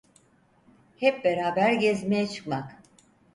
[0.97, 2.81] Hep beraber gezmeye çıkmak…